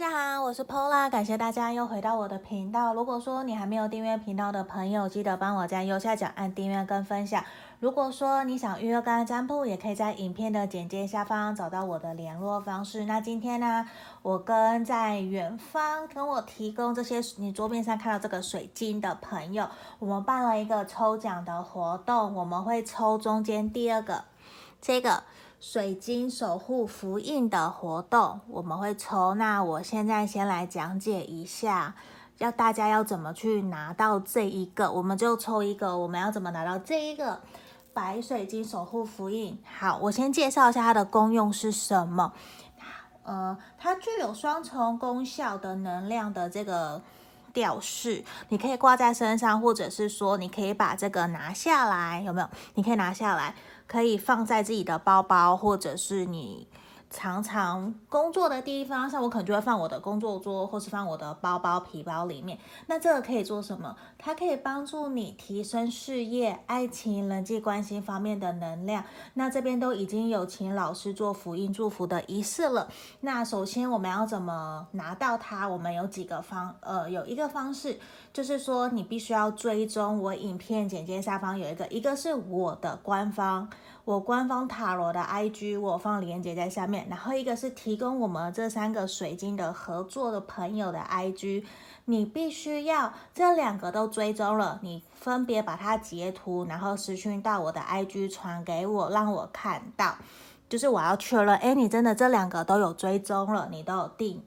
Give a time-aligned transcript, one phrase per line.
[0.00, 2.94] 大家好，我是 Pola，感谢大家又回到我的频道。
[2.94, 7.44] 如果说你还没有订阅频道的朋友，记得帮我在右下角按订阅跟分享。
[7.80, 13.04] 如果说你想预约个案占卜，也可以在影片的简介下方找到我的联络方式。
[13.04, 13.86] 那今天呢，
[14.22, 24.24] 我跟在远方跟我提供这些你桌面上看到这个水晶的朋友，我们办了一个抽奖的活动，我们会抽中间第二个
[24.80, 25.24] 这个。
[25.60, 29.34] 水晶守护符印的活动，我们会抽。
[29.34, 31.94] 那我现在先来讲解一下，
[32.38, 35.98] 要大家要怎么去拿到这一个，我们就抽一个。
[35.98, 37.38] 我们要怎么拿到这一个
[37.92, 39.62] 白水晶守护符印？
[39.78, 42.32] 好，我先介绍一下它的功用是什么。
[43.24, 47.02] 呃，它具有双重功效的能量的这个
[47.52, 52.48] 吊饰，你可以挂在身上，或者是说你可以把这个拿下来，有没有？
[52.76, 53.54] 你可以拿下来。
[53.90, 56.68] 可以放在自己的包包，或者是你
[57.10, 62.56] 常常工作的地方，像我可能就会放我的工作桌，或是放我的包包、皮包里面。
[62.86, 63.96] 那这个可以做什么？
[64.16, 69.02] 它可以帮助你提升事业、爱情、人际关系方面的能量。
[69.34, 72.88] 那这边都已经有请老师做福音祝福的仪式了。
[73.22, 75.66] 那首先我们要怎么拿到它？
[75.66, 77.98] 我们有几个方，呃，有一个方式，
[78.32, 83.68] 就是说你必须要追踪我影片简介下方有一个，一个是我的官方。
[84.04, 87.06] 我官方塔罗的 IG，我放链接在下面。
[87.08, 91.64] 然后一个是提供我们这三个水晶的合作的朋友的 IG，
[92.06, 100.16] 你必须要这两个都追踪了，你分别把它截图，然后私讯到我的 IG 传给我，让我看到。
[100.68, 104.42] 就是我要确认，哎，你真的这两个都有追踪了，你都有订，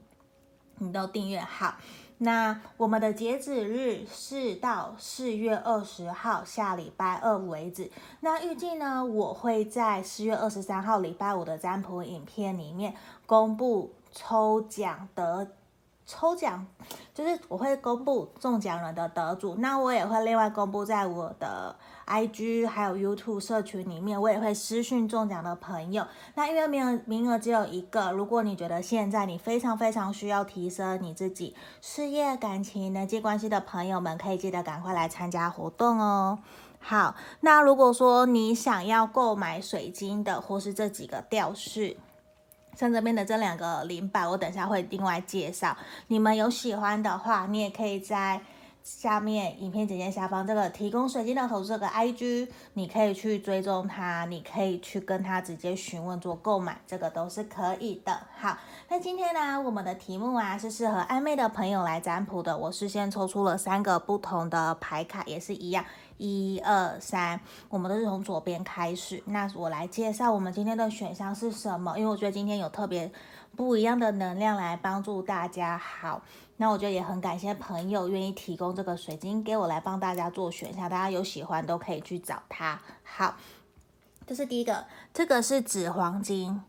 [0.79, 1.75] 你都订阅好。
[2.19, 7.91] 那我们的截止日是到四月二十号，下礼拜二为止。
[8.21, 12.93] 那预计呢，我会在四月二十三号礼拜五的占卜影片里面
[13.25, 15.47] 公布抽奖得。
[16.05, 16.65] 抽奖
[17.13, 26.05] 就是我会公布中奖人的得主，那我也会另外公布在我的 IG 还有 YouTube 社群里面，我也会私讯中奖的朋友。
[26.35, 36.39] 那因为名额名额只有一个，如果你觉得现在你非常非常需要提升你自己事业、感情、人际关系的朋友们，可以记得赶快来参加活动哦。
[36.79, 41.95] 好，那如果说你想要购买水晶的，或是这几个吊饰。
[42.75, 45.75] 像这边的这两个灵摆，我等一下会另外介绍。
[46.07, 48.41] 你们有喜欢的话，你也可以在
[48.83, 58.27] 下面影片简介下方这个提供水晶的投资这个 IG，你可以去追踪他，你可以去跟他直接询问做购买，这个都是可以的。
[58.37, 58.57] 好，
[58.89, 62.57] 那今天呢，我们的题目啊是适合暧昧的朋友来占卜的。
[62.57, 65.85] 我事先抽出了三个不同的牌卡，也是一样。
[66.17, 67.39] 一二三，
[67.69, 69.21] 我们都是从左边开始。
[69.25, 71.97] 那我来介绍我们今天的选项是什么？
[71.97, 73.11] 因为我觉得今天有特别
[73.55, 75.77] 不一样的能量来帮助大家。
[75.77, 76.21] 好，
[76.57, 80.89] 那我觉得也很感谢朋友愿意提供这个水晶给我来帮大家做选项。
[80.89, 82.79] 大家有喜欢都可以去找他。
[83.03, 83.35] 好，
[84.25, 86.61] 这是第一个，这个是紫黄金。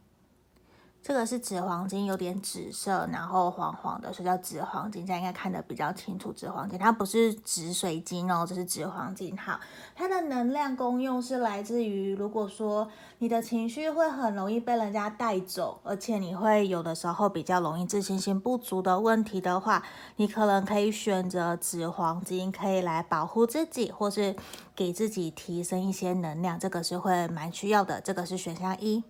[1.07, 5.07] 这个是紫黄金，有点紫色，然后黄黄的，所以叫紫黄金。
[5.07, 6.33] 这样应该看得比较清楚。
[6.33, 9.37] 紫黄金它不是紫水晶哦，这是紫黄金。
[9.37, 9.61] 好，
[9.95, 12.89] 它的能量功用是来自于，如果说
[13.19, 19.83] 你的情绪会很容易被人家带走，而且你会有的时候比较容易自信心不足的问题的话，
[20.17, 24.35] 你可能可以选择紫黄金，可以来保护自己，或是
[24.75, 26.59] 给自己提升一些能量。
[26.59, 28.01] 这个是会蛮需要的。
[28.01, 29.05] 这个是选项一。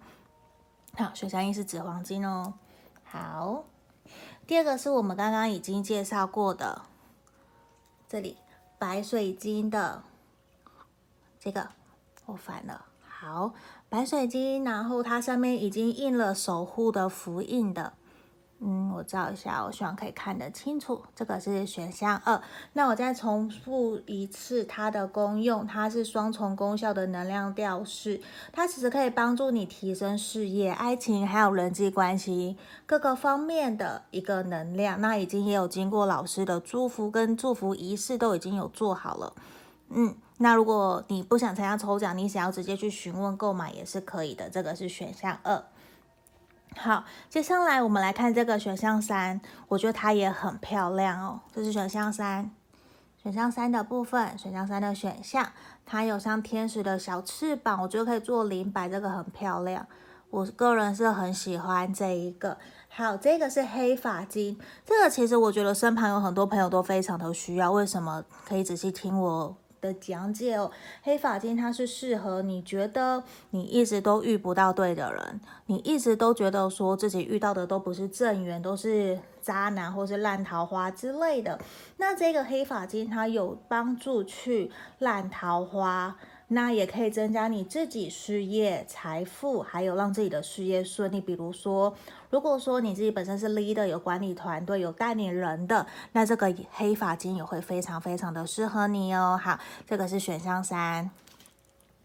[0.96, 2.54] 好，选项一是紫黄金哦。
[3.02, 3.64] 好，
[4.46, 6.82] 第二个是我们刚刚已经介绍过的，
[8.08, 8.36] 这里
[8.78, 10.04] 白水晶的
[11.40, 11.70] 这个，
[12.26, 12.86] 我反了。
[13.00, 13.54] 好，
[13.88, 17.94] 白水晶，然后它上面已经印了守护的符印的。
[18.66, 21.02] 嗯，我照一下，我希望可以看得清楚。
[21.14, 22.40] 这个是选项二。
[22.72, 28.18] 那我再重复一次它的功用，它是双重功效的能量吊饰，
[28.52, 34.98] 它其实可以帮助你提升事业、爱情还有人际关系各个方面的一个能量。
[34.98, 39.34] 那已经也有经过老师的祝福跟祝福仪式都已经有做好了。
[39.90, 44.48] 嗯，那如果你不想参加抽奖，你想要直接去询问购买也是可以的。
[44.48, 45.62] 这个是选项二。
[46.76, 51.40] 好，接下来我们来看这个选项三，我觉得它也很漂亮哦。
[51.54, 52.50] 这是选项三，
[53.22, 55.50] 选项三的部分，选项三的选项，
[55.86, 59.86] 它有像天使的小翅膀，我觉得可以做灵摆，这个很漂亮。
[60.30, 62.58] 我个人是很喜欢这一个。
[62.88, 67.72] 好，这个是黑发巾，这个其实我觉得身旁有很多朋友都非常的需要。
[67.72, 68.24] 为什么？
[68.46, 70.70] 可以仔细听我的讲解哦。
[71.02, 81.60] 黑发金它是适合你觉得你一直都遇不到对的人，你一直都觉得说自己遇到的都不是正缘，都是渣男或是烂桃花之类的。
[81.98, 84.70] 那这个黑发金它有帮助去
[85.00, 86.16] 烂桃花。
[86.48, 91.20] 那也可以增加你自己事业、财富，还有让自己的事业顺利。
[91.20, 91.94] 比如说，
[92.30, 99.40] 如果说你自己本身是 leader，有管理团队、有带领人的，那这个黑发金也会非常非常的适合你哦。
[99.42, 101.10] 好，这个是选项三。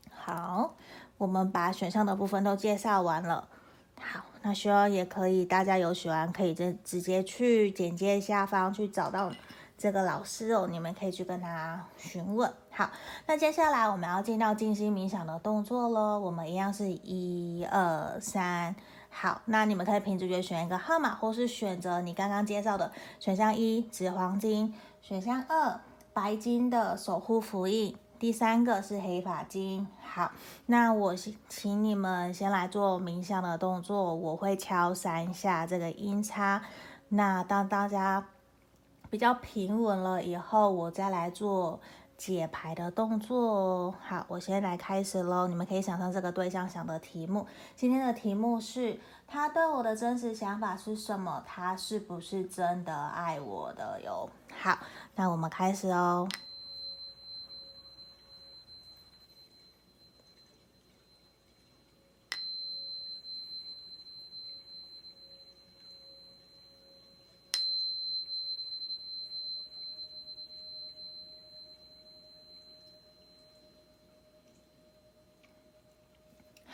[0.09, 0.75] 好，
[1.18, 3.47] 我们把选项的部分都介绍完了。
[4.00, 9.31] 好，那需要也可以，大家有喜欢可以直直接去简介下方去找到。
[9.81, 12.51] 这个老师哦，你们可以去跟他询问。
[12.79, 12.89] 好，
[13.25, 16.17] 那接下来我们要进到静心冥想的动作喽。
[16.17, 18.73] 我们一样是一二三。
[19.09, 22.89] 好，那你们可以凭直觉选一个号码，或是选择你刚刚介绍的
[23.19, 25.77] 选项一紫黄金，选项二
[26.13, 29.85] 白金的守护符印，第三个是黑发金。
[30.01, 30.31] 好，
[30.67, 31.13] 那我
[31.49, 36.61] 请你们先来做冥想的动作，我会敲三下这个音叉。
[37.09, 38.25] 那当大家。
[39.11, 41.79] 比较平稳了以后，我再来做
[42.19, 43.95] 解牌的动作。
[44.06, 45.48] 好，我先来开始喽。
[45.48, 47.48] 你们可以想象这个对象想的题目。
[47.77, 51.42] 今天的题目是：他对我的真实想法是什么？
[51.48, 54.30] 他是不是真的爱我的哟？
[54.62, 54.77] 好，
[55.16, 56.27] 那我们开始哦。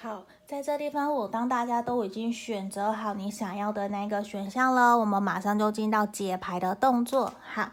[0.06, 7.34] 好，在这地方，我当大家都已经选择好你想要的那个选项了，我们马上就进到解牌的动作。
[7.42, 7.72] 好，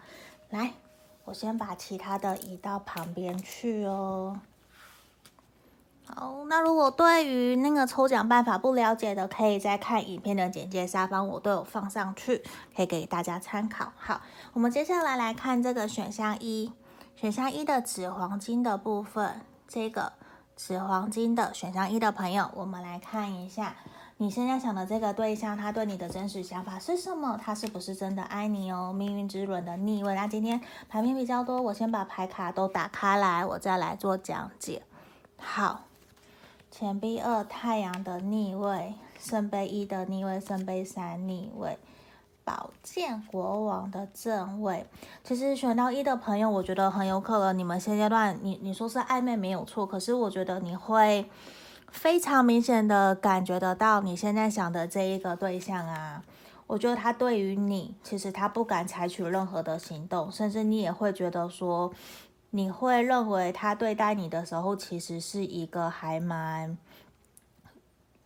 [0.49, 0.73] 来，
[1.27, 4.41] 我先把其他的移到旁边去哦。
[6.07, 12.43] 好，那如果对于那个抽奖办法不了解的，可以再看影片的简介下方，我都有放上去，
[12.75, 13.93] 可以给大家参考。
[13.99, 14.23] 好，
[14.55, 16.73] 我们接下来来看这个选项一，
[17.15, 20.15] 选项一的紫黄金的部分，这个。
[20.55, 23.75] 紫黄金的选项一的朋友，我们来看一下
[24.19, 27.39] 你现在想的这个对象，他对你的真实想法是什么？
[27.43, 28.93] 他是不是真的爱你哦？
[28.93, 34.83] 命运之轮的逆位，那今天牌面比较多，我先把牌卡都打开来，我再来做讲解。
[35.37, 35.81] 好，
[36.71, 41.77] 钱币二太阳的逆位，圣杯一的逆位，圣杯三逆位。
[42.45, 44.85] 宝剑国王的正位，
[45.23, 51.31] 其实选到一的朋友，我觉得很有可能你们现阶段，你你说是暧昧没有错，可是我觉得你会
[51.91, 56.25] 非常明显的感觉得到，你现在想的这一个对象啊，
[56.67, 61.93] 我觉得他对于你，其实他不敢采取任何的行动，甚至你也会觉得说，
[62.51, 66.77] 你会认为他对待你的时候，其实是一个还蛮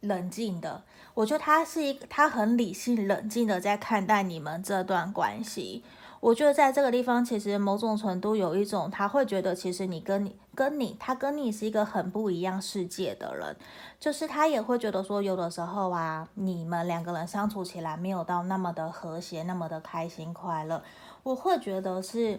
[0.01, 0.83] 冷静的。
[1.17, 5.83] 我觉得他是一个，他很理性、冷静的在看待你们这段关系。
[6.21, 13.57] 我觉得在这个地方，其实某种程度有一种，他会觉得其实你跟你、跟你，他跟你是一个很不一样世界的人。
[13.99, 20.83] 就是他也会觉得说，有的时候啊，你们两个人相处起来没有到那么的和谐，那么的开心快乐。
[21.23, 22.39] 我会觉得是，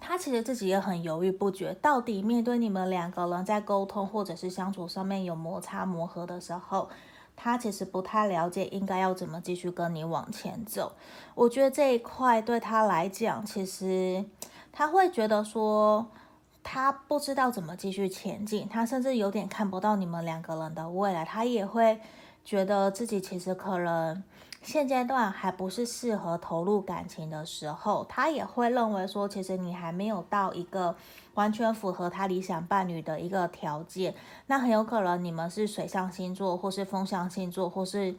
[0.00, 6.88] 他其实自己也很犹豫不决，到底面对你们两个人在沟通或者是相处上面有摩擦磨合的时候。
[7.42, 10.92] 他其实不太了解应该要怎么继续跟你往前走。
[11.34, 14.24] 我觉得这一块对他来讲，其实
[14.70, 16.06] 他会觉得说
[16.62, 21.24] 他不知道怎么继续前进，他甚至有点看不到你们两个人的未来。
[21.24, 22.00] 他也会
[22.44, 24.22] 觉得自己其实可能
[24.62, 28.06] 现阶段还不是适合投入感情的时候。
[28.08, 30.94] 他也会认为说，其实你还没有到一个。
[31.34, 34.14] 完全符合他理想伴侣的一个条件，
[34.46, 38.14] 那很有可能你们是水象星座，或是风象星座，或是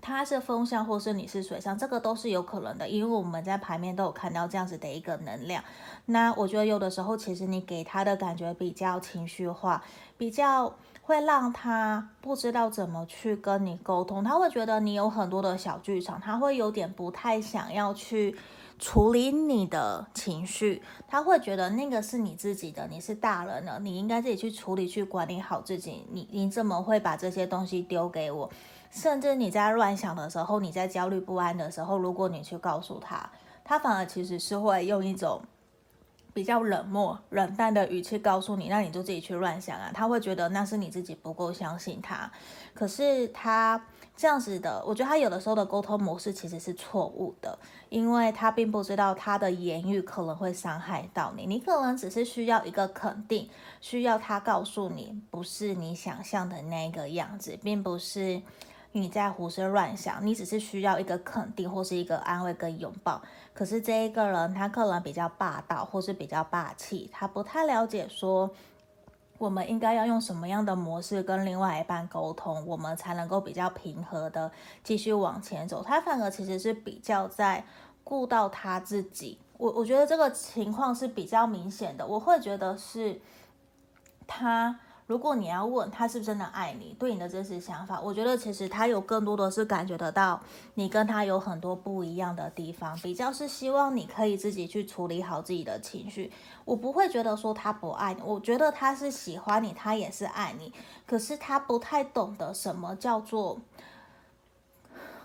[0.00, 5.62] 他是风象，或是你是水象，这个都是有可能的，因为我们在牌面都有看到这样子的一个能量。
[6.06, 9.82] 那我觉得有的时候，其实你给他的感觉比较情绪化，
[10.16, 10.72] 比较
[11.02, 18.36] 会让他不知道怎么去跟你沟通，他会觉得你有很多的小剧场，他会有点不太想要去。
[18.80, 26.06] 处理你的情绪，他会觉得那个是你自己的，你是大人了，你应该自己去处理、去管理好自己。
[26.10, 28.50] 你你怎么会把这些东西丢给我？
[28.90, 33.30] 甚至你在乱想的时候，你在焦虑不安的时候，如果你去告诉他，
[33.62, 35.40] 他反而其实是会用一种
[36.32, 39.90] 比较冷漠、冷淡的语气告诉你，那你就自己去乱想啊。
[39.92, 42.30] 他会觉得那是你自己不够相信他。
[42.74, 43.84] 可是他
[44.16, 47.58] 这样子的，我觉得他有的时候的沟通模式其实是错误的，
[47.88, 51.46] 因为他并不知道他的言语可能会伤害到你。
[51.46, 53.48] 你可能只是需要一个肯定，
[53.80, 58.40] 需要他告诉你，不是你想象的那个样子，并不是。
[58.92, 63.22] 你在胡思乱想，你只是需要一个肯定或是一个安慰跟拥抱。
[63.54, 68.50] 可是这一个人他可能比较霸道或是比较霸气，他不太了解说
[69.38, 74.50] 我们应该要用什么样的模式跟另外一半沟通，我们才能够比较平和的
[74.82, 75.84] 继续往前走。
[75.84, 77.64] 他反而其实是比较在
[78.02, 79.38] 顾到他自己。
[79.56, 83.20] 我我觉得这个情况是比较明显的，我会觉得是
[84.26, 84.80] 他。
[85.10, 90.40] 如果你要问他是不是真的爱你，对你的真实想法，我觉得其实他有更多的是感觉得到
[90.74, 96.30] 你跟他有很多不一样的地方，比较是希望你可以自己去处理好自己的情绪。
[96.64, 100.72] 我不会觉得说他不爱你，我觉得他是喜欢你，他也是爱你，
[101.08, 103.58] 可是他不太懂得什么叫做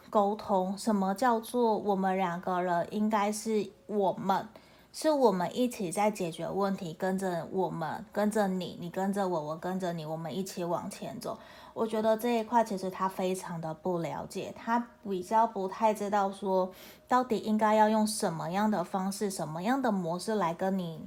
[0.10, 4.48] 沟通，什么叫做我们两个人应该是我们。
[4.98, 11.38] 是我们一起在解决问题，跟着我们，跟着你，你跟着我，我跟着你，我们一起往前走。
[11.74, 16.72] 我觉得这一块其实他非常的不了解，他比较不太知道说
[17.10, 21.02] 到底应该要用什么样的方式，什么样的模式来跟你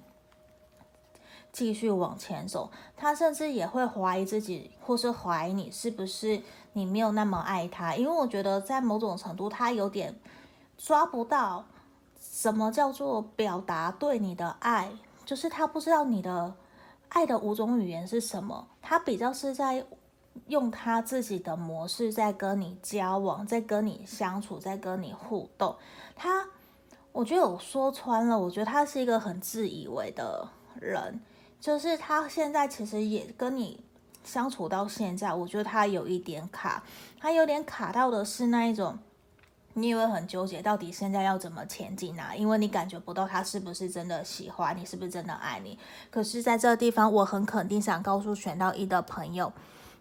[1.51, 2.71] 继续往前走。
[2.95, 6.43] 他甚至也会怀疑自己，或是怀疑你是不是
[6.75, 10.15] 你没有那么爱他，因为我觉得在某种程度他有点
[10.77, 11.65] 抓不到。
[12.31, 14.91] 什么叫做表达对你的爱？
[15.25, 16.55] 就是他不知道你的
[17.09, 19.85] 爱的五种语言是什么，他比较是在
[20.47, 25.75] 用他自己的模式在跟你交往，在跟你相处，在跟你互动。
[26.15, 26.47] 他，
[27.13, 30.49] 我觉得我说穿了，我觉得他是一个很自以为的
[30.81, 31.21] 人，
[31.61, 33.83] 就是他现在其实也跟你
[34.23, 36.85] 相处到现在，我觉得他有一点卡，
[37.19, 38.97] 他有点卡到的是那一种。
[39.81, 42.23] 你也会很纠结，到底现在要怎么前进呢？
[42.37, 45.79] 因为你感觉不到他是不是真的喜欢你，是不是真的爱你。
[46.11, 49.53] 可是，在这个地方，我很肯定想告诉选到一的朋友，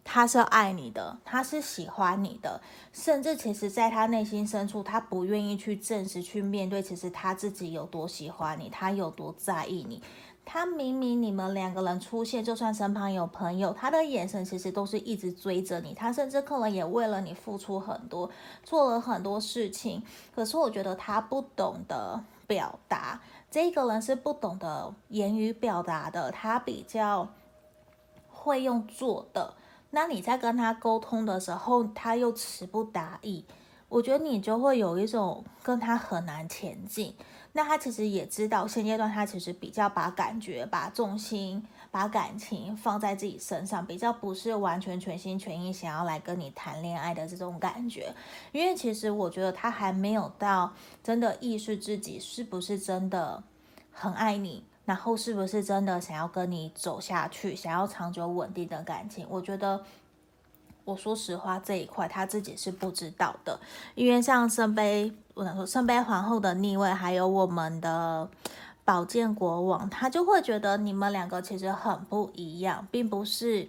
[0.04, 2.62] 他是爱你的，他是喜欢你的，
[2.94, 10.02] 甚至其实在他内心深处，他不愿意去正视、去面对，其实他自己有多喜欢你，他有多在意你。
[10.50, 15.94] 他明明你们两个人出现，就算身旁有朋友，他的眼神其实都是一直追着你。
[15.94, 18.30] 他甚至可能也为了你付出很多，
[18.64, 20.02] 做了很多事情。
[20.34, 27.28] 可是我觉得他不懂得表达，这个人是不懂得言语表达的，他比较
[28.30, 29.54] 会用做的。
[29.90, 33.44] 那你在跟他沟通的时候，他又词不达意，
[33.90, 37.14] 我觉得你就会有一种跟他很难前进。
[37.58, 48.14] 那他其实也知道，现阶段他其实比较把感觉、把重心、把感情放在自己身上，比较不是完全全心全意想要来跟你谈恋爱的这种感觉。
[48.52, 50.72] 因为其实我觉得他还没有到
[51.04, 53.42] 真的意识自己是不是真的
[53.92, 59.26] 很爱你，然后是不是真的想要跟你走下去，想要长久稳定的感情。
[59.28, 59.84] 我觉得。
[60.88, 63.60] 我说实话，这一块他自己是不知道的，
[63.94, 68.30] 因为像圣杯，我想说圣杯皇后的逆位，还有我们的
[68.86, 73.68] 宝剑国王，他就会觉得你们两个其实很不一样，并不是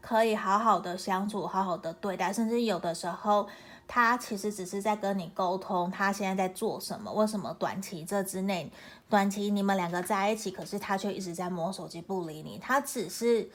[0.00, 3.48] 可以好好的相处、好好的对待，甚至有的时候
[3.88, 8.70] 他其实只是在跟你沟通，他现在在做什么，为什么短期这之内，
[9.10, 13.50] 短期你们两个在一起，可是他却一直在摸手机不理你，他只是。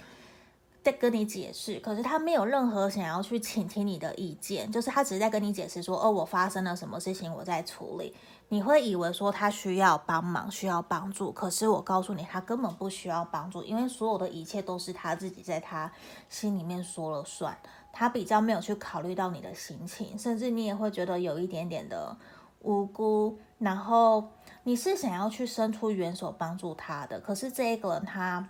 [0.87, 8.15] 在跟你解释，可是他没有任何想要去倾听你的意见，就是他只是在跟你解释说，哦，我发生了什么事情，我在处理。
[8.47, 15.91] 你会以为说他需要帮忙，需要帮助，可是我告诉你，他根本不需要帮助，因为所有的一切都是他自己在他
[16.29, 17.57] 心里面说了算。
[17.91, 22.15] 他比较没有去考虑到你的心情，甚至你也会觉得有一点点的
[22.61, 23.37] 无辜。
[23.59, 24.29] 然后
[24.63, 28.47] 你是想要去伸出援手帮助他的，可是这一个人他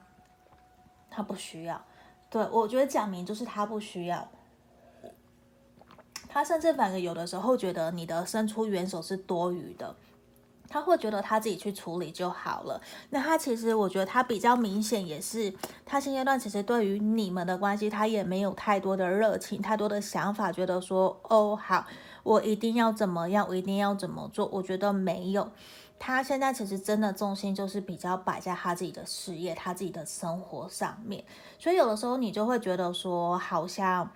[1.10, 1.82] 他不需要。
[2.30, 4.30] 对，我觉得讲明就是他不需要，
[6.28, 9.96] 他甚至反而有的时候觉得你的伸出援手是多余的，
[10.68, 12.82] 他会觉得他自己去处理就好了。
[13.12, 15.54] 那他其实我觉得他比较明显也是，
[15.86, 21.88] 他现阶段其实对于你们的关系，他也没有太多的热情，太多的想法，觉得说哦好，
[22.24, 25.50] 我一定要怎么样，我一定要怎么做，我觉得没有。
[26.00, 31.24] 他现在其实真的重心就是比较摆在他自己的事业、他自己的生活上面，
[31.58, 34.10] 所以有的时候你就会觉得说，好像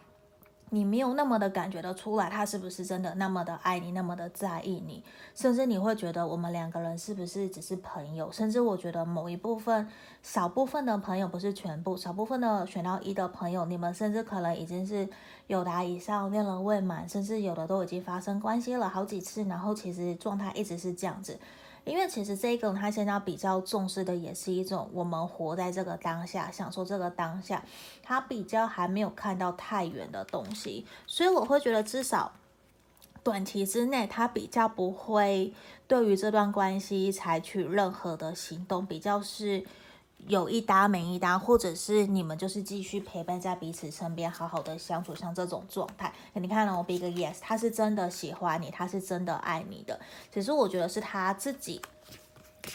[0.70, 5.04] 你没有那么的感觉得出来，他是不是真的那么的爱你，那么的在意你，
[5.36, 8.32] 甚至你会觉得我们两个人是不是只是朋友？
[8.32, 9.86] 甚至我觉得某一部分、
[10.24, 15.10] 少部分的朋友不是全部，少部分的选到一的朋友，你们甚至可能已经是
[15.48, 21.38] 友达以上，恋人未满，甚至有的都已经发生关系了好几次，然后其实状态一直是这样子。
[21.84, 27.64] 因为其实这个他现在比较重视的也是一种我们活在这个当下，享受这个当下，
[28.04, 32.32] 他比较还没有看到太远的东西，所以我会觉得至少
[33.24, 35.54] 短期之内他比较不会
[35.88, 39.66] 对于这段关系采取任何的行动，比较是。
[40.28, 46.14] 有一搭没一搭，或者是你们就是继续陪伴在彼此身边，好好的相处，像这种状态。
[46.34, 50.00] 你看了我 Big Yes，他是真的喜欢你，他是真的爱你的。
[50.32, 51.82] 其实我觉得是他自己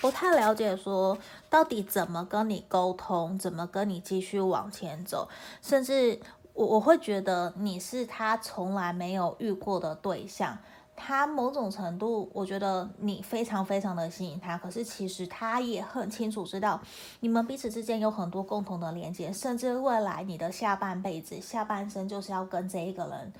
[0.00, 1.16] 不太了解，说
[1.48, 5.28] 到底怎么跟你沟通，怎么跟你继续往前走。
[5.62, 6.20] 甚至
[6.52, 10.58] 我我会觉得你是他从来没有遇过的对象。
[10.96, 16.80] 他某种程度，我觉得你非常非常的吸引他，可是其实他也很清楚知道，
[17.20, 23.32] 你们彼此之间有很多共同的连接，甚至未来你的下半辈子、下半生就是要跟这一个人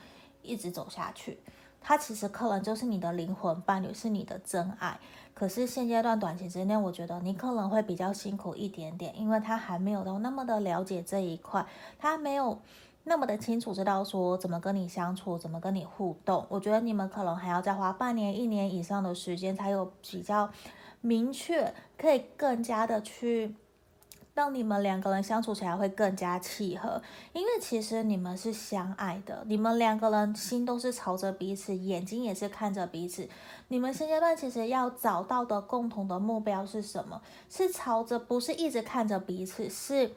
[0.42, 1.40] 一直走下去。
[1.80, 5.00] 他其实可能就是你的灵魂伴侣，是你的真爱。
[5.32, 11.64] 可是现阶段短期之内，我觉得你可能会比较辛苦一点点，因为他还没有到那么的了解这一块，
[11.98, 12.60] 他没有。
[13.08, 20.50] 那么的清楚知道说怎么跟你相处，怎么跟你互动，我觉得你们可能还要再花半年、一年以上的时间，才有比较
[21.00, 23.54] 明确，可以更加的去
[24.34, 27.00] 让你们两个人相处起来会更加契合。
[27.32, 33.28] 因为其实你们是相爱的，你们两个人心都是朝着彼此，眼睛也是看着彼此。
[33.68, 37.22] 你们现阶段其实要找到的共同的目标是什么？
[37.48, 40.10] 是朝着，不是一直看着彼此，是。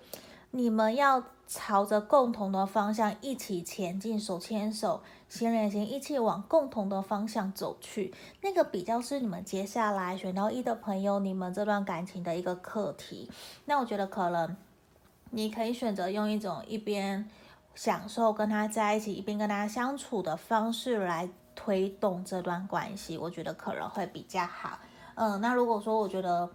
[0.52, 8.14] 你们要朝着共同的方向一起前进，手牵手，心连心，一起往共同的方向走去。
[8.42, 13.30] 那个比较是你们接下来选到一的朋友，你们这段感情的一个课题。
[13.66, 14.58] 那我觉得可能
[15.30, 17.30] 你可以选择用一种一边
[17.76, 23.18] 享受跟他在一起，一边跟他相处的方式来推动这段关系。
[23.18, 24.80] 我觉得可能会比较好。
[25.14, 26.50] 嗯，那如果说我觉得。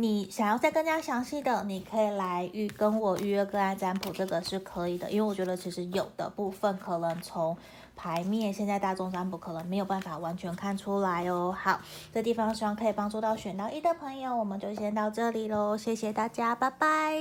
[0.00, 5.10] 你想要再更加详细的，你可以来预跟我预约个案占卜，这个是可以的。
[5.10, 7.56] 因为我觉得其实有的部分可能从
[7.96, 11.52] 牌面，现在大众占卜可能没有办法完全看出来哦。
[11.60, 11.80] 好，
[12.14, 17.18] 这地方希望可以帮助到选到一的朋友，我们就先到这里喽，谢谢大家，拜拜。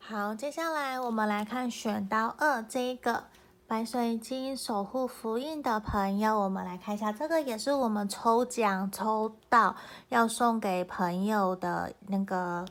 [0.00, 3.22] 好，接下来我们来看选到二这一个。
[3.68, 9.74] 白水晶守护福印的朋友，我们来看一下，这个也是我们抽奖抽到
[10.08, 12.64] 要送给朋友的那个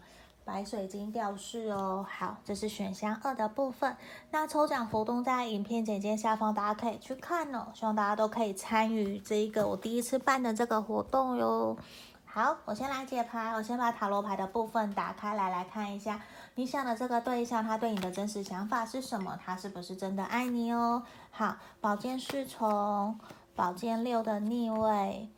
[0.46, 2.06] 白水晶吊饰哦。
[2.10, 3.94] 好，这是选项二的部分。
[4.32, 7.68] 那抽奖活动在影片简介下方，大家可以去看哦。
[7.74, 11.76] 希望大家都可以参与这一个我第一次办的这个活动哟。
[12.24, 16.22] 好，我先来解牌，我先把塔罗牌的部分打开来，来看一下。
[16.58, 19.38] 你想的这个对象，他对你的真实想法是什么？
[19.44, 21.04] 他是不是真的爱你哦？
[21.30, 23.20] 好，宝剑侍从，
[23.54, 25.30] 宝剑六的逆位，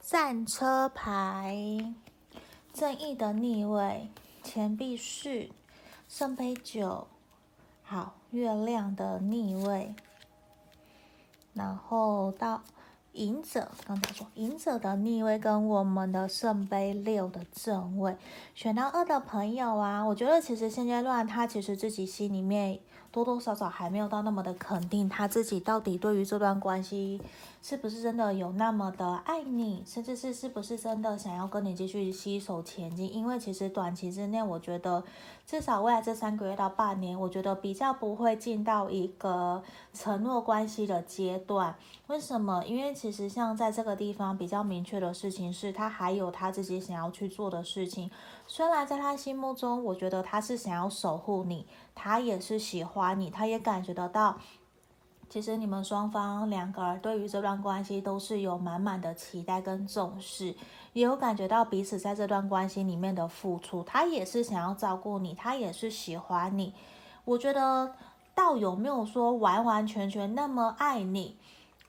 [0.00, 1.92] 战车牌，
[2.72, 4.12] 正义的逆位，
[4.44, 5.50] 钱币四，
[6.08, 7.08] 圣杯九，
[7.82, 9.92] 好，月亮的逆位，
[11.52, 12.62] 然后到。
[13.12, 18.16] 隐者，刚才说隐者的逆位跟我们的圣杯六的正位，
[18.54, 22.78] 选到二的朋友啊，我觉得其实现阶段他其实自己心里面
[23.12, 27.20] 多多少少还没有到那么的肯定，他自己到底对于这段关系
[27.60, 33.12] 是不是真的有那么的爱你，甚至是是不是真的想要跟你继续携手前进？
[33.12, 35.02] 因为其实短期之内，我觉得
[35.44, 39.60] 至少未来这三个月到半年，我觉得比较不会进到一个
[39.92, 41.74] 承诺关系的阶段。
[42.06, 42.64] 为什么？
[42.64, 48.08] 因为其实像在这个地方比较明确的事情是，他还有他自己想要去做的事情。
[48.52, 54.38] 虽然在他心目中，我觉得他是想要守护你，他也是喜欢你，他也感觉得到。
[55.28, 60.56] 其实你们双方两个人对于这段关系都是有满满的期待跟重视，
[60.94, 63.84] 也有感觉到彼此在这段关系里面的付出。
[63.84, 66.74] 他也是想要照顾你，他也是喜欢你。
[67.24, 67.94] 我觉得
[68.34, 71.36] 倒有没有说完完全全那么爱你？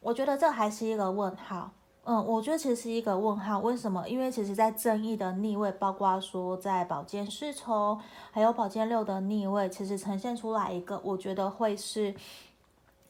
[0.01, 1.71] 我觉得这还是一个问号。
[2.03, 3.59] 嗯，我觉得其实是一个问号。
[3.59, 4.07] 为什么？
[4.09, 7.99] 因为其实在正义的逆位，包括说在宝剑侍从，
[8.31, 12.15] 还有宝剑六的逆位，其实呈现出来一个，我觉得会是。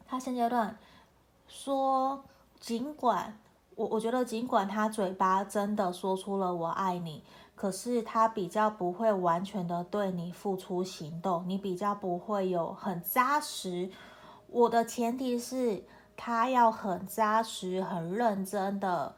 [0.06, 0.78] 他现阶段
[1.48, 2.22] 说，
[2.60, 3.40] 尽管
[3.76, 7.24] 我我觉得，尽管他嘴巴真的说出了“我爱你”，
[7.56, 13.90] 可是他比较不会完全的对你付出行动，你比较不会有很扎实。
[14.48, 15.82] 我的前提是
[16.24, 19.16] 他要很扎实、很认真的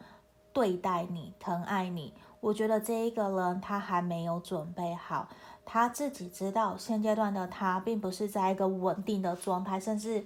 [0.54, 2.14] 对待你、疼爱你。
[2.40, 5.28] 我觉得这一个人他还没有准备好，
[5.66, 10.26] 他自己知道现阶段的他并不是在一个稳定的状态，甚至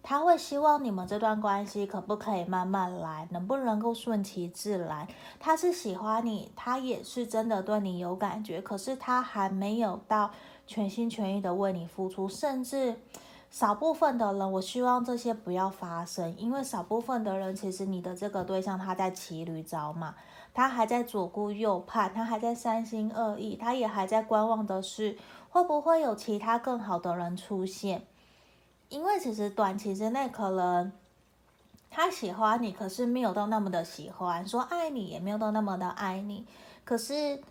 [0.00, 5.08] 他会希望你们这段关系可不可以慢慢来，能不能够顺其自然。
[5.40, 10.30] 他是喜欢你，他也是真的对你有感觉，可是他还没有到
[10.68, 12.94] 全心全意的为你付出，甚至
[13.52, 20.14] 少部分的人，我希望这些不要发生，因为少部分的人其实你的这个对象他在骑驴找马。
[20.54, 25.18] 他还在左顾右盼，他还在三心二意，他也还在观望的是
[25.50, 28.06] 会不会有其他更好的人出现。
[28.88, 30.90] 因为其实短期之内可能
[31.90, 36.46] 他喜欢你，可是没有到那么的喜欢；说爱你也没有到那么的爱你。
[36.84, 37.42] 可是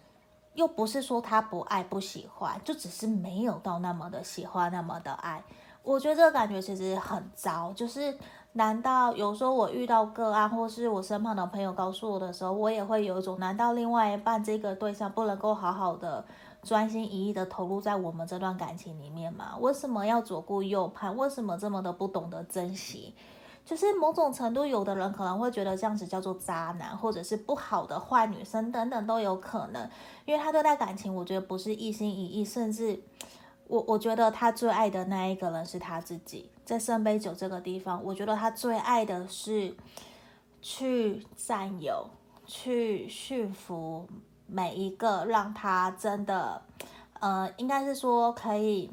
[0.56, 5.44] 又不是说他不爱不喜欢，就只是没有到那么的喜欢，那么的爱。
[5.84, 8.18] 我觉得这个感觉其实很糟，就是。
[8.54, 16.26] 难道有时候我遇到个案，或是我身旁的朋友告诉我的时候，我也会有一种：难道另外一半这个对象不能够好好的
[16.62, 19.56] 专心一意的投入在我们这段感情里面吗？
[19.62, 21.16] 为什么要左顾右盼？
[21.16, 23.16] 为什么这么的不懂得珍惜？
[23.64, 29.90] 就是某种程度，有的人可能会觉得这样子叫做渣男，或者是不好的坏女生等等都有可能，
[30.26, 33.02] 因为他对待感情，我觉得不是一心一意，甚至。
[33.72, 39.74] 我我觉得他最爱的那一个人是他自己，在圣杯九这个地方，我觉得他最爱的是
[40.62, 42.06] 去占有、
[42.46, 44.06] 去驯服
[44.46, 46.62] 每一个让他真的，
[47.22, 48.92] 呃，应该是说可以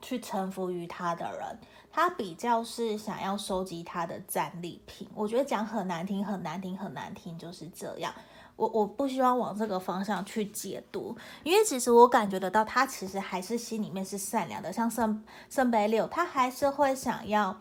[0.00, 1.58] 去臣服于他的人。
[1.90, 5.08] 他比较是想要收集他的战利品。
[5.12, 8.14] 我觉得讲很难听、很难听、很难听，就是这样。
[8.58, 14.72] 我我不希望往这个方向去解读，因为其实我感觉得到，他其实还是心里面是善良的。
[14.72, 17.56] 像圣圣杯六，他还是会想要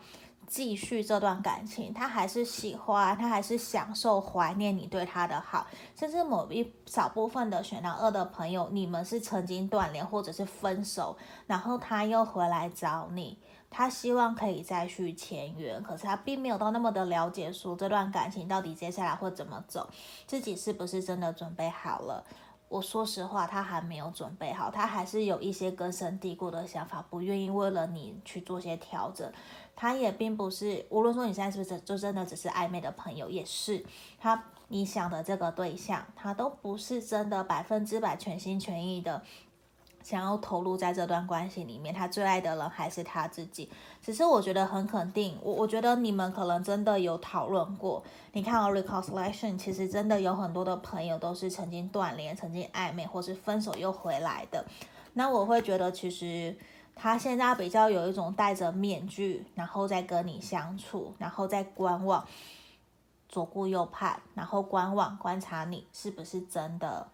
[0.47, 5.67] 继续这段感情，他还是喜欢，他还是享受怀念你对他的好。
[5.95, 13.37] 甚至某一少部分的选到二的朋友，你们是曾经断联或者是分手，然后他又回来找你。
[13.77, 19.87] 他希望可以再续前缘，可是他并没有到那么的了解，说这段感情到底接下来会怎么走，
[20.25, 22.25] 自己是不是真的准备好了？
[22.69, 29.31] 我说实话，他还没有准备好，他还是有一些根深蒂固的想法，不愿意为了你去做些调整。
[29.75, 33.85] 他也并不是，无论说你现在是不是就真的只是暧昧的朋友，也是
[34.19, 39.21] 他你想的这个对象，他都不是真的百分之百全心全意的。
[40.07, 43.69] 想要投入在这段关系里面，他最爱的人还是他自己。
[44.01, 48.01] 只是我觉得很肯定，我我觉得你们可能真的有讨论过。
[48.31, 54.63] 你看哦，reconciliation 其实真的有很多的朋友都是曾经断联、曾经暧昧，或是分手又回来的。
[55.11, 56.55] 那我会觉得，其实
[56.95, 62.25] 他现在比较有一种戴着面具，然后再跟你相处，然后再观望，
[63.27, 67.09] 左顾右盼，然后观望观察你是不是真的。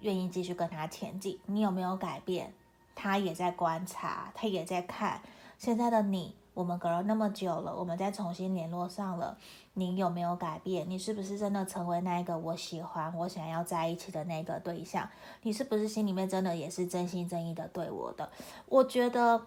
[0.00, 2.52] 愿意继续跟他前进，你有没有改变？
[2.94, 5.20] 他也在观察，他也在看
[5.58, 6.34] 现在的你。
[6.52, 9.38] 我们隔了那么久了，我们再重新联络上了，
[9.74, 10.90] 你有没有改变？
[10.90, 15.08] 你是不是真的成为那一个我喜欢、我想要在一起的那个对象？
[15.42, 18.28] 你是不是心里面真的也是真心真意的对我的？
[18.66, 19.46] 我觉得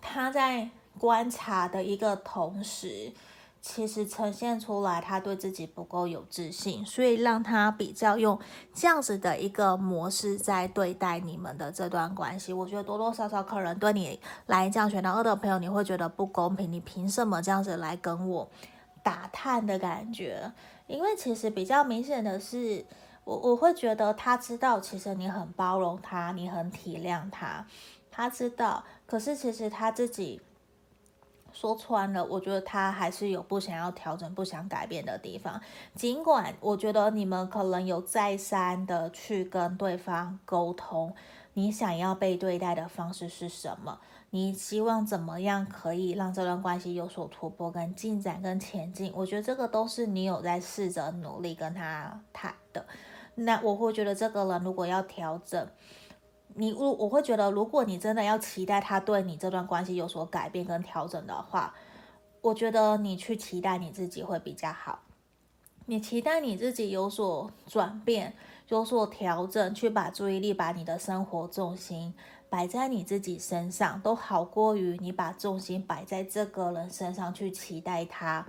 [0.00, 3.12] 他在观察的一个同时。
[3.62, 8.40] 其实呈现出来，他对自己不够有自信，所以让他比较用
[8.72, 12.54] 这样子的一个模式在对待你们的这段关系。
[12.54, 18.48] 我觉得多多少少可能对你来讲，选到二的朋友，你会觉得不公平，你凭什么这样子来跟我
[19.02, 20.50] 打探的感觉？
[20.86, 22.86] 因为其实比较明显的是，
[23.24, 27.66] 我我会觉得他知道，其实你很包容他，你很体谅他，
[28.10, 30.40] 他知道，可是其实他自己。
[31.52, 35.60] 说穿了，我觉得他还是有不想要调整、不想改变的地方。
[35.94, 41.14] 尽管我觉得你们可能有再三的去跟对方沟通，
[41.54, 43.98] 你想要被对待的方式是什么？
[44.30, 49.12] 你希望怎么样可以让这段关系有所突破、跟进展、跟前进？
[49.14, 52.86] 我觉得这个都是你有在试着努力跟他谈的。
[53.34, 55.68] 那我会觉得这个人如果要调整。
[56.54, 61.74] 你我我会觉得，如果你真的要期待他对你这段关系有所改变跟调整的话，
[62.40, 65.00] 我觉得你去期待你自己会比较好。
[65.86, 68.34] 你期待你自己有所转变、
[68.68, 72.14] 有所调整，去把注意力、把你的生活重心
[72.48, 78.46] 摆在你自己身上，都好过于你把重心摆在这个人身上去期待他。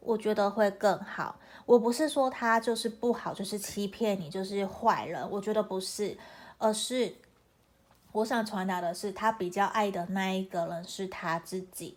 [0.00, 1.38] 我觉得会更好。
[1.66, 5.28] 我不是说他就是不好，就是欺骗你，就是坏人。
[5.30, 6.16] 我觉得不是，
[6.58, 7.14] 而是。
[8.12, 11.96] 我想传达的是，他比较爱的那一个人是他自己，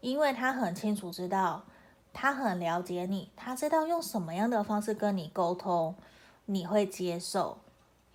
[0.00, 1.64] 因为他很清楚知道，
[2.12, 5.94] 他很了解你，他知道用什么样的方式跟你沟通，
[6.46, 7.58] 你会接受，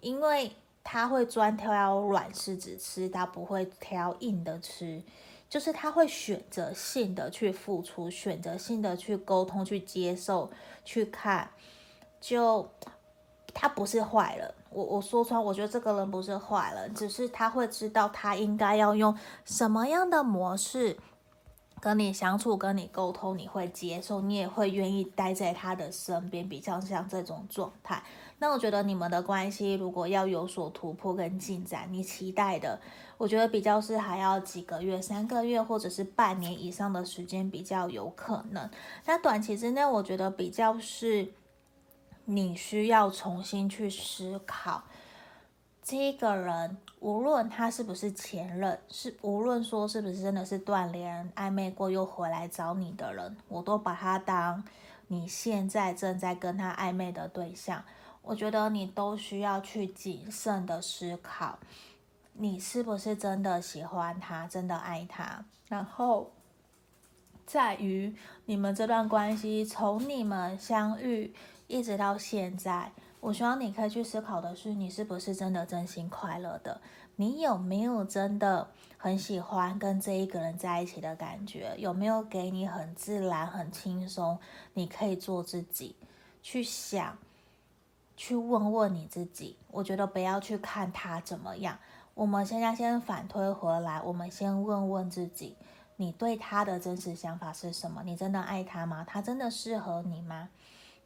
[0.01, 0.51] 因为
[0.83, 5.01] 他会专挑软柿子吃，他不会挑硬的吃，
[5.49, 10.51] 就是他会选择性的去付出，选择性的去沟通，去接受，
[10.83, 11.49] 去看，
[12.19, 12.69] 就
[13.53, 14.53] 他不是坏人。
[14.77, 20.95] 我我说穿，我觉得这个人不是坏人，只是他会知道他应该要用什么样的模式。
[21.79, 28.01] 跟你相处，跟你沟通，你会接受，你也会愿意待在他的身边，比较像这种状态。
[28.39, 32.79] 那我觉得你们的关系如果要有所突破跟进展，你期待的，
[33.17, 38.67] 我觉得比较是还要几个月、三个月或者是半年以上的时间比较有可能。
[39.05, 41.31] 那短期之内，我觉得比较是
[42.29, 44.83] 你需要重新去思考。
[45.81, 54.61] 这个人，无论他是不是前任，是无论说是不是真的是断联、暧昧过又回来找你的人，我都把他当
[55.07, 57.81] 你现在正在跟他暧昧的对象。
[58.21, 61.57] 我觉得你都需要去谨慎的思考，
[62.33, 65.45] 你是不是真的喜欢他，真的爱他。
[65.69, 66.33] 然后，
[67.45, 68.13] 在于
[68.43, 71.33] 你们这段关系，从你们相遇
[71.67, 72.91] 一直到现在。
[73.19, 76.79] 我希望你可以去思考的是，你是不是真的真心快乐的？
[77.15, 81.73] 你有没有真的很喜欢跟这一个人在一起的感觉？
[81.79, 84.37] 有没有给你很自然、很轻松？
[84.75, 85.95] 你可以做自己，
[86.43, 87.17] 去想，
[88.15, 89.57] 去问问你自己。
[89.71, 91.79] 我觉得不要去看他怎么样。
[92.13, 95.57] 我们现在先反推回来，我们先问问自己，
[95.95, 98.03] 你对他的真实想法是什么？
[98.03, 99.03] 你真的爱他吗？
[99.07, 100.49] 他真的适合你吗？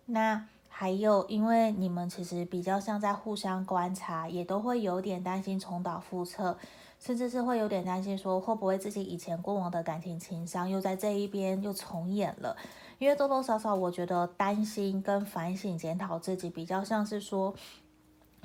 [0.05, 0.45] 那。
[0.73, 6.57] 还有，因为你们其实比较像在互相观察，也都会有点担心重蹈覆辙，
[6.97, 12.57] 甚至是会有点担心说会不会自己以前过往的感情情伤又在这一边又重演了。
[12.97, 17.53] 因为多多少少，我觉得担心跟反省检讨自己，比较像是说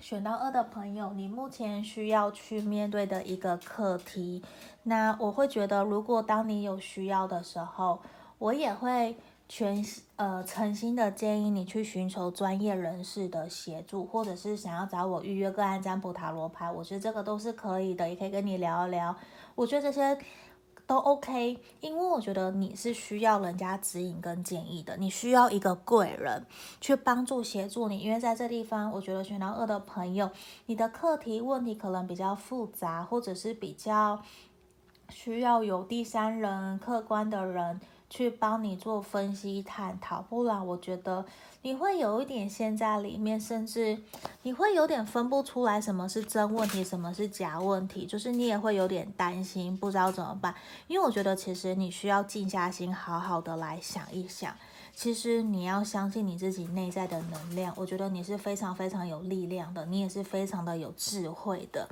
[0.00, 4.42] 选到二的朋友，你目前需要去面对的一个课题。
[4.82, 8.00] 那我会觉得，如果当你有需要的时候，
[8.36, 9.16] 我也会。
[9.48, 9.84] 全
[10.16, 19.14] 呃诚心的建议你去寻求专业人士的协助，或者是想要找我预约个案占卜塔罗牌，我觉得这个都是可以的，也可以跟你聊一聊。
[19.54, 20.18] 我觉得这些
[20.84, 26.44] 都 OK，因为我觉得你是需要人家指引跟建议的，你需要一个贵人
[26.80, 30.28] 去帮助协助你，因为在这地方，我觉得选到二的朋友，
[30.66, 34.20] 你的课题问题可能比较复杂，或者是比较
[35.08, 37.80] 需要有第三人客观的人。
[38.08, 41.24] 去帮你做分析探讨，不然我觉得
[41.62, 43.98] 你会有一点陷在里面，甚至
[44.42, 50.54] 你会有点分不出来什么是真问题，什么是假问题，就是你也会有点担心，不知道怎么办。
[50.86, 54.54] 因为我觉得其实你需要静下心，好好的来想一想。
[54.94, 61.86] 其实你要相信你自己内在的能量，我觉得你是非常非常有力量的，你也是非常的有智慧的。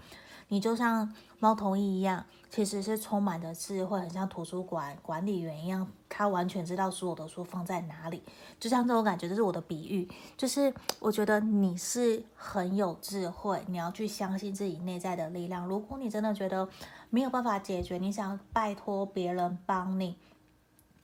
[0.54, 8.22] 你就像猫头鹰一样，其实是充满着智慧，很像图书馆管理员一样，他完全知道所有的书放在哪里。
[8.60, 15.66] 就像这种感觉，这是我的比喻，就是我觉得你是很有智慧，你要去相信自己内在的力量。
[15.66, 16.68] 如果你真的觉得
[17.10, 20.14] 没有办法解决，你想拜托别人帮你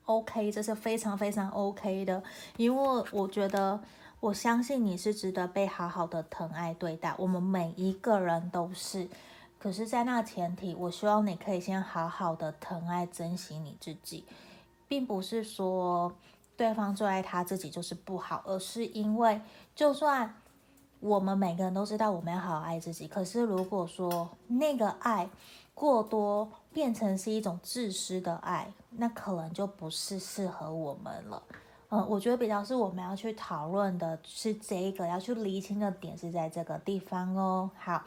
[0.05, 2.23] ，OK，这是非常非常 OK 的，
[2.57, 3.81] 因为我觉得
[4.21, 9.09] 我相信你是值得被好好的疼爱对待，我们每一个人都是。
[9.61, 14.25] 可是，在那前提，我希望你可以先好好的疼爱、珍惜你自己，
[14.88, 16.11] 并不是说
[16.57, 19.38] 对方最爱他自己就是不好，而是因为，
[19.75, 20.35] 就算
[21.01, 25.29] 我们每个人都知道我们要好好爱自己，可是如果说那个爱
[25.75, 31.42] 过多，变成是一种自私的爱，那可能就不是适合我们了。
[31.90, 37.70] 嗯，我觉得比较是我们要去讨论的是这个，要去厘清的点是在这个地方哦。
[37.79, 38.03] 好。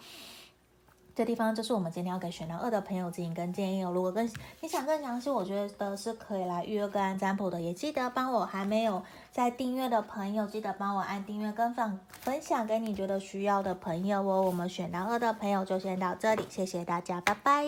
[1.16, 3.92] 这地方就是我们今天要给选到二的朋友指引跟建议哦。
[3.92, 4.28] 如果更
[4.62, 7.62] 你想更详细，我觉得是可以来预约个案占卜的。
[7.62, 14.42] 也记得帮我还没有在订阅的朋友，记得帮我按订阅跟分分享给你觉得需要的朋友哦。
[14.42, 17.64] 我们选到二的朋友就先到这里，谢谢大家，拜拜。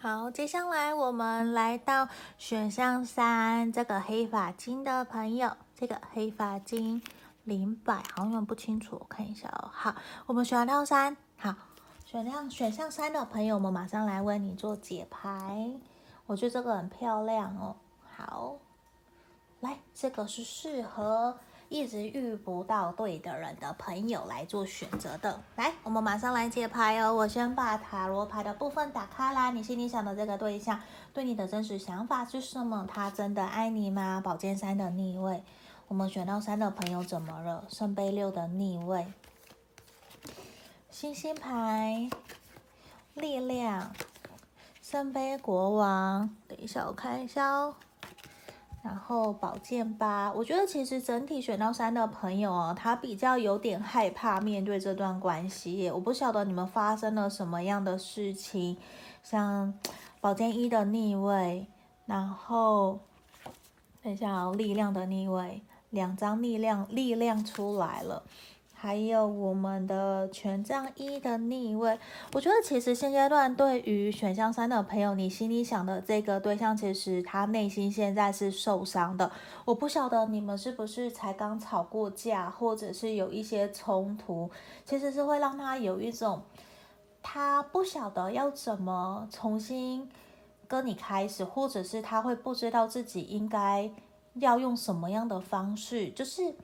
[0.00, 2.08] 好，接下来我们来到
[2.38, 7.02] 选项三，这个黑发金的朋友，这个黑发金
[7.44, 9.68] 零百好像有点不清楚，我看一下哦。
[9.70, 11.54] 好，我们选到三，好。
[12.10, 15.70] 选项选项三的朋友，们马上来为你做解牌。
[16.24, 17.76] 我觉得这个很漂亮哦。
[18.16, 18.56] 好，
[19.60, 21.36] 来，这个是适合
[21.68, 25.38] 一直遇不到对的人的朋友来做选择的。
[25.56, 27.14] 来，我们马上来解牌哦。
[27.14, 29.50] 我先把塔罗牌的部分打开啦。
[29.50, 30.80] 你心里想的这个对象，
[31.12, 32.86] 对你的真实想法是什么？
[32.90, 34.22] 他真的爱你吗？
[34.24, 35.44] 宝剑三的逆位，
[35.88, 37.66] 我们选到三的朋友怎么了？
[37.68, 39.06] 圣杯六的逆位，
[41.00, 42.10] 星星牌，
[43.14, 43.92] 力量，
[44.82, 46.28] 圣杯国王。
[46.48, 47.76] 等一下，我看一下哦。
[48.82, 55.88] 然后宝剑八，我觉得其实整体选到三的朋友哦，他比较有点害怕面对这段关系。
[55.88, 58.76] 我不晓得你们发生了什么样的事情，
[59.22, 59.72] 像
[60.20, 61.68] 宝剑一的逆位，
[62.06, 62.98] 然后
[64.02, 68.24] 等一下哦，力量的逆位，两张力量力量出来了。
[68.80, 71.98] 还有我们的权杖一的逆位，
[72.32, 79.32] 我觉得其实现阶段对于选项三的朋友，你心里想的这个对象，其实他内心现在是受伤的。
[79.64, 84.48] 我不晓得你们是不是才刚吵过架，或者是有一些冲突，
[84.84, 86.42] 其实是会让他有一种
[87.20, 90.08] 他不晓得要怎么重新
[90.68, 93.90] 跟你开始，或者是他会不知道自己应该
[94.34, 96.54] 要用什么样的方式，就是。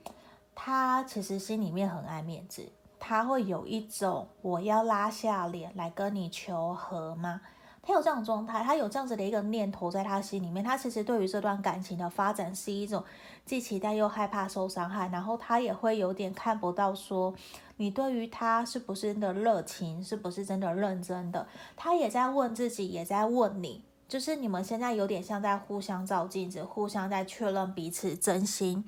[0.55, 7.41] 他其实心里面很爱面子，他会有一种我要拉下脸来跟你求和吗？
[7.87, 10.65] 他有这样的状态，他有这样子的一个念头在他心里面。
[10.65, 13.05] 他其实对于这段感情的发展是一种
[13.45, 17.35] 既期待又害怕受伤害，然后他也会有点看不到说
[17.77, 21.47] 你对于他是不是真的热情，是不是真的认真的。
[21.77, 28.83] 他也在问自己，也在问你，就是你们现在有点像在互相照镜子，互相在确认彼此真心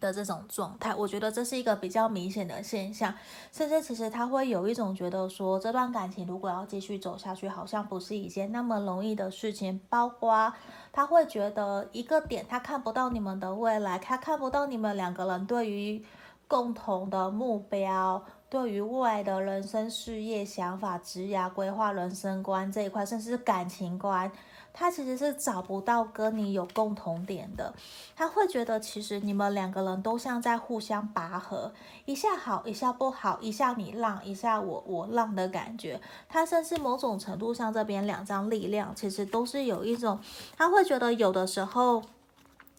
[0.00, 3.14] 的这种状态，我觉得这是一个比较明显的现象，
[3.52, 9.78] 甚至其实他会有一种觉得说，这段感情如果要继续走下去，好像不是一件那么容易的事情。
[9.88, 10.52] 包括
[10.92, 16.02] 他会觉得一个点，他看不到你们的未来，他看不到你们两个人对于
[16.48, 24.30] 共同的目标，对于未来的人生、事业、想法、职业规划、人生观这一块，甚至是感情观。
[24.72, 27.74] 他其实是找不到跟你有共同点的，
[28.16, 31.72] 他会觉得其实你们两个人都像在互相拔河，
[32.04, 36.00] 一下好，一下不好，一下你让，一下我我让的感觉。
[36.28, 40.20] 他甚至某种程度上这边两张力量，其实都是有一种，
[40.56, 42.02] 他会觉得有的时候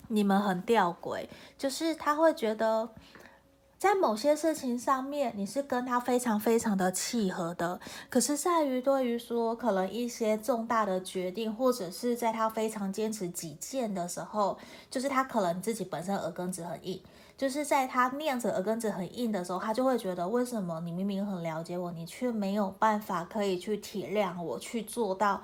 [0.08, 1.28] 你们很吊诡，
[1.58, 2.90] 就是他会觉得。
[3.82, 7.80] 在某些事情上面，你是跟他非常非常的契合的，
[8.12, 14.56] 可是在于对于说可能一些重大的决定，或者是在他非常坚持己见的时候，
[14.92, 17.02] 就是他可能自己本身耳根子很硬，
[17.36, 25.42] 就是在他念着耳根子很硬的时候，他就会觉得为什么你明明很了解我，你却没有办法可以去体谅我，去做到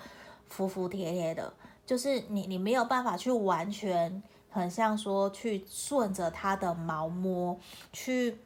[0.47, 1.52] 服服帖帖的，
[1.88, 4.21] 就是你你没有办法去完全。
[4.58, 7.58] 很像说去顺着他的毛摸，
[7.93, 8.39] 去，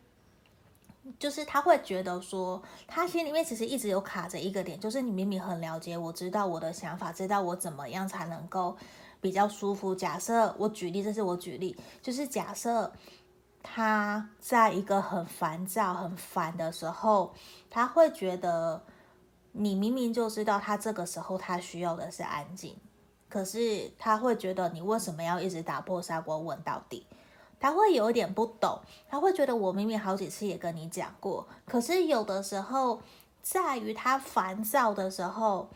[1.18, 8.76] 就是他会觉得说，他心里面其实一直有卡着一个点，就是你明明很了解我，知道我的想法，知道我怎么样才能够
[9.22, 9.96] 比较舒服。
[9.96, 12.92] 假设我举例，这是我举例，就是假设
[13.64, 17.34] 他在一个很烦躁、很烦的时候，
[17.70, 18.84] 他会觉得
[19.54, 22.76] 你明明就知道他这个时候他需要的是安静。
[23.32, 27.06] 可是他会觉得你为什么要一直打破砂锅问到底？
[27.60, 33.00] 他会有一点不懂，他会觉得我明明好几次也跟你讲过，可是有的时候
[33.42, 35.70] 在于他烦躁的时候，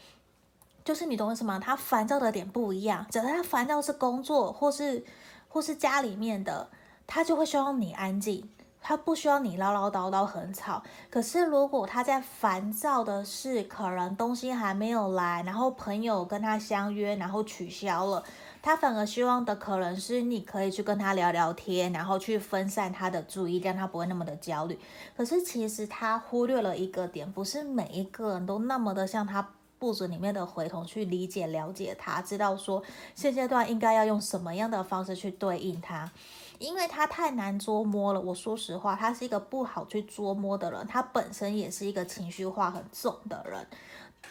[0.83, 1.59] 就是你懂为什么？
[1.59, 5.05] 他烦躁的点不一样，只要他烦躁是工作或是
[5.47, 6.69] 或是家里面的，
[7.05, 8.49] 他就会希望你安静。
[8.87, 18.23] 他不需要你唠唠叨叨很吵，可是如果他在烦躁的是可能东西还没有来，然后朋友跟他相约，然后取消了，
[18.61, 24.77] 他反而希望的可能是你可以去跟他聊聊天，然后去分散他的注意，让他不会那么的焦虑。
[25.17, 32.83] 可是其实他忽略了一个点，不是每一个人都那么的像他步子里面的回头去理解了解他，知道说
[33.15, 36.11] 现阶段应该要用什么样的方式去对应他。
[36.59, 43.65] 因为他太难捉摸了，我说实话，他是一个不好去捉摸的人，他本身也是一个情绪化很重的人。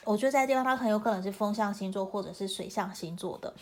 [0.04, 3.54] 我觉得在地方，他很有可能是风象星座或者是水象星座的，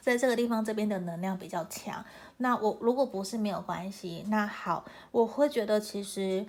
[0.00, 2.04] 在这个地方这边的能量比较强。
[2.36, 6.46] 那我如果不是没有关系，那好，我会觉得其实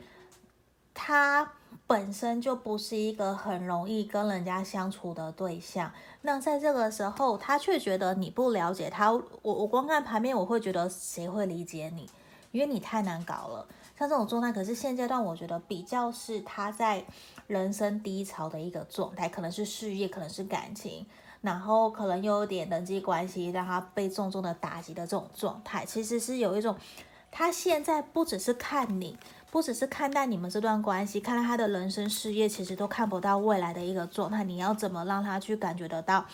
[0.94, 1.54] 他。
[1.88, 5.92] 本身就不是一个很容易跟人家相处的对象，
[6.26, 9.12] 那在这个时候，他却觉得你不了解他。
[9.12, 12.10] 我我光看牌面，我会觉得谁会理解你？
[12.52, 13.68] 因为你太难搞了。
[13.98, 17.06] 像这种状态，可是现阶段我觉得比较是他在
[17.46, 21.06] 人生低潮的一个状态，可能是事业，可能是感情，
[21.42, 26.76] 然后可能又有点人际关系让他被重重的打击的这种状态，其实是有一种。
[27.38, 29.18] 他现在不只是看你，
[29.52, 34.44] 不只是看待你们这段关系，看待他的人生事业，其实都看不到未来的一个状态。
[34.44, 36.26] 你要怎么让他去感觉得到，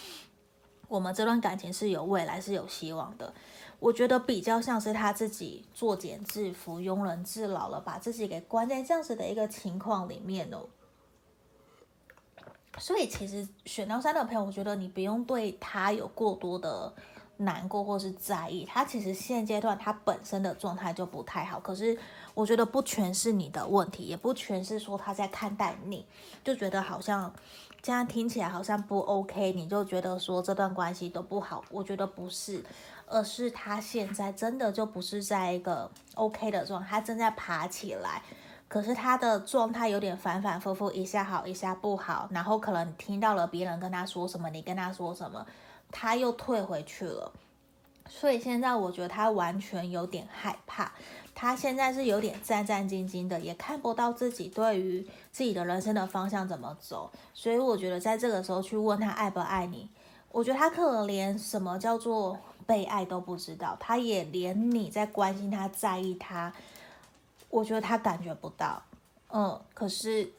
[0.87, 3.33] 我们这段感情是有未来、是有希望的？
[3.79, 10.67] 我觉得比较像是他自己作茧自缚、庸人自扰了，把自己给关在这样子的一个情况里面哦。
[12.77, 16.93] 所以其实选到三的朋友，我觉得你不用对他有过多的
[17.37, 18.63] 难过或是在意。
[18.63, 21.59] 他其实现阶段他本身的状态就不太好。
[21.59, 21.97] 可是
[22.33, 26.05] 我觉得不全是你的问题，也不全是说他在看待你，
[26.43, 27.33] 就觉得好像
[27.81, 31.63] 这样听起来好像不 OK，你就觉得说这段关系都不好。
[31.69, 32.63] 我觉得不是，
[33.07, 38.21] 而是他现在真的就不是在一个 OK 的状态，他正在爬起来。
[38.67, 45.45] 可是他的状态有点反反复复，一下好一下不好，然后可能你听到了别人跟他说什么，你跟他说什么，
[45.91, 47.33] 他又退回去了。
[48.07, 50.89] 所以现在我觉得他完全有点害怕，
[51.41, 57.09] 他现在是有点战战兢兢的，也看不到自己对于自己的人生的方向怎么走。
[57.33, 59.89] 所以我觉得在这个时候去问他爱不爱你，
[60.31, 62.37] 我觉得他可能连什么叫做
[62.67, 66.53] 被爱都不知道，他也连你在关心他、在意他。
[67.49, 68.79] 我觉得他感觉不到，
[69.31, 70.31] 嗯，可是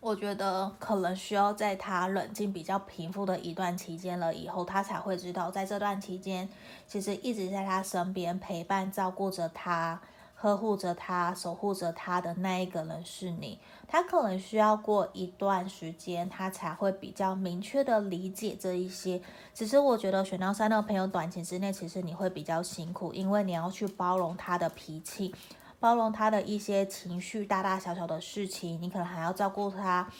[0.00, 6.48] 我觉得可能需要在他冷静、比较平复的一段期间了以后，他才会知道，在这段期间，
[6.86, 10.00] 其实一直在他身边陪伴、照顾着他、
[10.36, 13.58] 呵护着他、守护着他的那一个人是你。
[13.88, 19.20] 他可能需要过一段时间，他才会比较明确的理解这一些。
[19.52, 25.34] 只是我觉得选到三的朋友，短期之内其实你会比较辛苦，因为你要去包容他的脾气。
[25.80, 30.10] 包容他的一些情绪，大大小小的事情，你可能还要照顾他，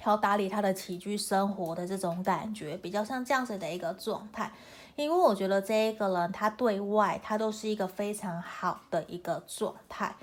[0.00, 4.52] 还要打理他的起居生活的这种感觉，比较像这样子的一个状态。
[4.96, 10.14] 因为我觉得这一个人，他对外他都是一个非常好的一个状态。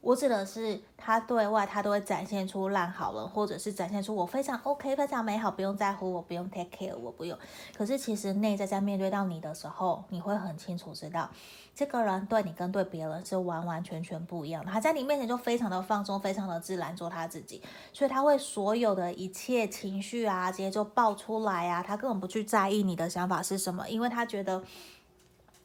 [0.00, 7.36] 我指的是他对外，他都会展现出烂好人，或者是展现出我非常 OK、非常美好，不用在乎我，不用 take care，我不用。
[7.76, 11.28] 可是其实内在在面对到你的时候，你会很清楚知道，
[11.74, 14.70] 这个人对你跟对别人是完完全全不一样的。
[14.70, 17.60] 他在你面前就非常的放松，非常的自然，做他自己，
[17.92, 24.62] 所以他会所有的一切情绪啊，直接就爆出来啊，他根本不去在意你的想法是什么，因为他觉得。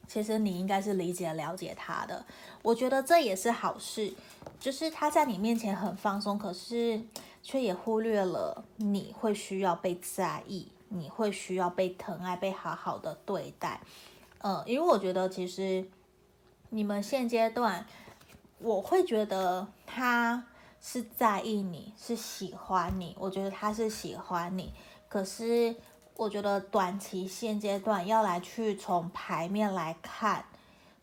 [0.07, 2.25] 其实你应该是理解了解他的，
[2.61, 4.13] 我觉得这也是好事，
[4.59, 7.01] 就是他在你面前很放松，可是
[7.41, 13.81] 却也忽略了你会需要被在意，你会需要被疼爱，被好好的对待。
[14.39, 15.85] 嗯，因为我觉得其实
[16.69, 17.87] 你们现阶段，
[18.59, 20.45] 我会觉得他
[20.79, 24.73] 是在意你，是喜欢你，我觉得他是喜欢你，
[25.07, 25.75] 可是。
[26.23, 30.45] 我觉得短期现阶段要来去从牌面来看，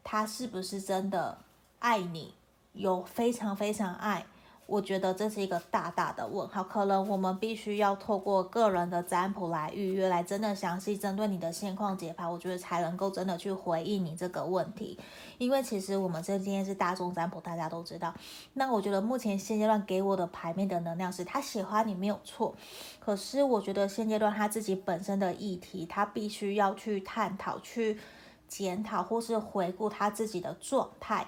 [0.03, 1.37] 他是不是真的
[1.79, 2.35] 爱你，
[2.73, 4.25] 有非常非常爱。
[4.71, 14.97] 我觉得这是一个大大的问号，可能我们必须要透过个人的占卜来预约，来真的详细针对你的现况解牌，我觉得才能够真的去回应你这个问题。
[15.39, 18.15] 因为其实我们这今天是大众占卜，大家都知道。
[18.53, 22.55] 那我觉得目前现阶段给我的牌面的能量是他喜欢你没有错，
[23.01, 27.99] 可是我觉得现阶段他自己本身的议题，他必须要去探讨、去
[28.47, 31.27] 检讨或是回顾他自己的状态。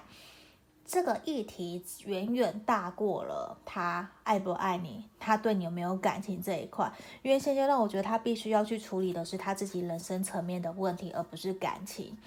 [0.85, 6.91] 这个议题远远大过了他爱不爱你，他对你有没有感情这一块。
[7.21, 12.17] 因为现阶段，我觉得他必须要去处理的是他自己人生层面的问题，而不是感情。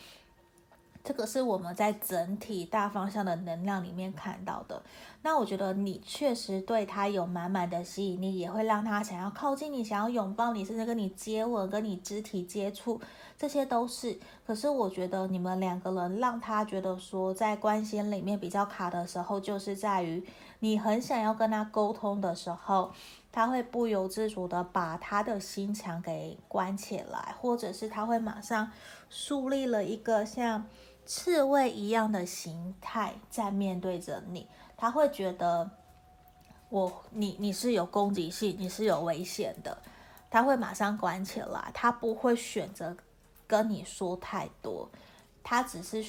[1.07, 4.83] 这个是我们在整体大方向的能量里面看到的。
[5.23, 13.01] 那我觉得你确实对他有满满的吸引力，也会让他想要靠近你，想要拥抱你，甚至跟你接吻，跟你肢体接触，
[13.39, 14.19] 这些都是。
[14.45, 20.25] 可是我觉得你们两个人让他觉得说，在关系里面比较卡的时候，就是在于
[20.59, 22.93] 你很想要跟他沟通的时候，
[23.31, 28.73] 他会不由自主的把他的心墙给关起来，或者是他会马上
[29.09, 30.67] 树立了一个像。
[31.07, 34.47] 刺猬一样的形态在面对着你，
[34.77, 35.71] 他会觉得
[36.69, 39.79] 我你你是有攻击性，你是有危险的，
[40.29, 42.97] 他会马上关起来，他不会选择
[43.47, 44.91] 跟你说太多，
[45.43, 46.05] 他只是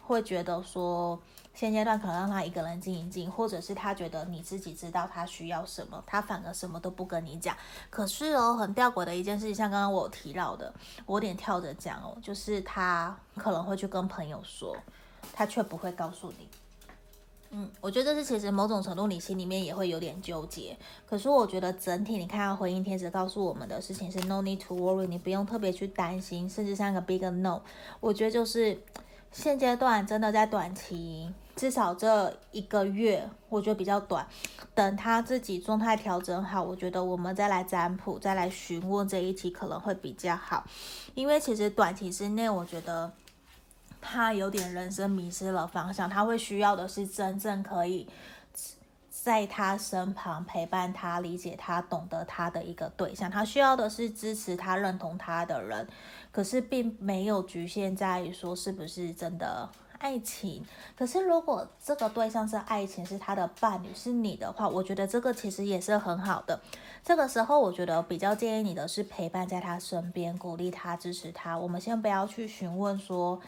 [0.00, 1.20] 会觉得说。
[1.56, 7.56] 现阶段可能让他一个人静一静，或者是他觉得你自己知道他需要什么，他反而什么都不跟你讲。
[7.88, 10.70] 可是哦，很吊诡的一件事情，像刚刚我提到的，
[11.06, 14.76] 我有点跳着讲哦，就是他可能会去跟朋友说，
[15.32, 16.46] 他却不会告诉你。
[17.48, 20.76] 嗯，我觉得这是其实某种程度你心里面也会有点纠结。
[21.06, 27.62] 可是我觉得整体你看到回应天使告诉我们的事情是 no need to worry，你不用特别去担心，甚至像个 big no。
[28.00, 28.78] 我觉得就是。
[29.32, 34.24] 现阶段真的在短期，至少这一个月，我觉得比较短。
[34.74, 40.64] 等他自己状态调整好，我觉得我们再来占卜，再来询问这一题可能会比较好。
[41.14, 43.10] 因为其实短期之内，我觉得
[44.00, 48.06] 他有点人生迷失了方向，他会需要的是真正可以。
[49.08, 55.88] 在他身旁陪伴他、理解他、懂得他的一个对象，他需要的是支持他、认同他的人，
[56.30, 59.68] 可是并没有局限在于说是不是真的
[59.98, 60.64] 爱情。
[60.96, 66.60] 可是如果这个对象是爱情，是他的伴侣，是你的话，我觉得这个其实也是很好的。
[67.04, 71.56] 这个时候，我觉得比较建议你的是陪伴在他身边，鼓励他、支持他。
[71.58, 73.40] 我们先不要去询问说。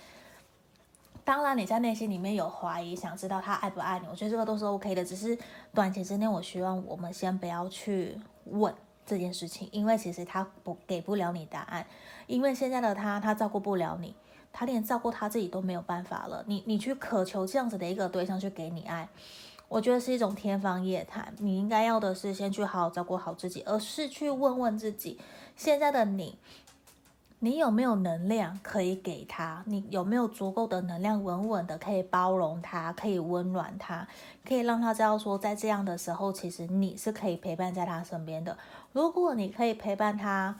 [1.25, 5.05] 当然，你在内心里面有怀疑，想知道他爱不爱你，我觉得这个都是 OK 的。
[5.05, 5.37] 只是
[5.75, 8.75] 短期之内，我希望我们先不要去问
[9.05, 11.87] 这件事情，因为其实他不给不了你答案。
[12.27, 14.15] 因为现在的他，他照顾不了你，
[14.59, 16.43] 他连照顾他自己都没有办法了。
[16.49, 19.09] 你你去渴求这样子的一个对象去给你爱，
[19.69, 21.33] 我觉得是一种天方夜谭。
[21.39, 25.21] 你应该要的是先去好好照顾好自己，而是去问问自己，
[25.55, 26.39] 现在的你。
[27.41, 29.63] 你有没有能量可以给他？
[29.67, 34.09] 你有没有足够的能量，稳稳的可以包容他，可以温暖他，
[34.45, 38.59] 可以让他知道说，在这样的时候，其实你是可以陪伴在他身边的。
[38.93, 40.59] 如果你可以陪伴他，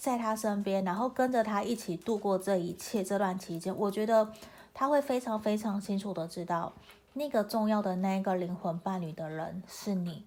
[0.00, 4.32] 在他身边，然后跟着他一起度过这一切这段期间，我觉得
[4.72, 6.72] 他会非常非常清楚的知道，
[7.12, 10.24] 那个重要的那个灵魂伴侣的人是你。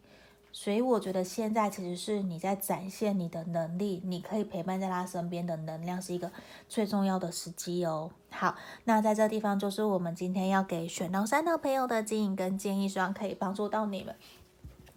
[0.51, 6.31] 所以我觉得现在其实是你在展现你的能力，你可以陪伴在他身边的能量是一个
[6.69, 8.11] 最重要的时机哦。
[8.29, 14.15] 好，那在这地方就是我们今天要给选到三的朋友的指引跟建议，希望可以帮助到你们。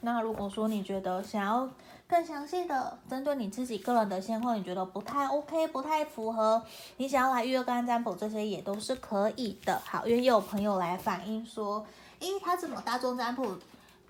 [0.03, 1.71] 那如果说你觉得想要
[2.09, 6.63] 更详细的针对你自己个人的现况，你觉得不太 OK，不太符合，
[6.97, 9.81] 你想要来预约个占卜，这些也都是可以的。
[9.85, 11.85] 好，因为也有朋友来反映说，
[12.21, 13.57] 诶，他怎么大众占卜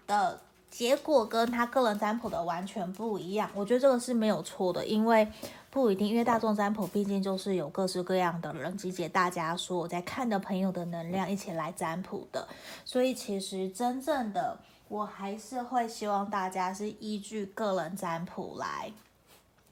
[0.06, 0.40] 的？
[0.68, 5.26] 结果跟他个人占卜的完全不一样，我觉得这个是没有错的，因为
[5.70, 12.46] 不一定，因为大众占卜毕竟就是有各式各样的人集结大家说我在看的朋友的能量一起来占卜的，
[12.84, 14.58] 所以其实真正的
[14.88, 18.92] 我还是会希望大家是依据个人占卜来。